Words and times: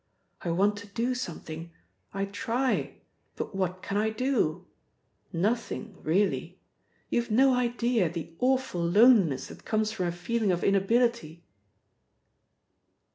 I 0.41 0.49
want 0.49 0.77
to 0.77 0.87
do 0.87 1.13
something! 1.13 1.69
I 2.11 2.25
try! 2.25 3.01
But 3.35 3.53
what 3.53 3.83
can 3.83 3.97
I 3.97 4.09
do? 4.09 4.65
Nothing 5.31 5.95
really! 6.01 6.57
You've 7.11 7.29
no 7.29 7.53
idea 7.53 8.07
of 8.07 8.13
the 8.13 8.33
awful 8.39 8.83
loneliness 8.83 9.45
that 9.49 9.63
comes 9.63 9.91
from 9.91 10.07
a 10.07 10.11
feeling 10.11 10.51
of 10.51 10.63
inability." 10.63 11.43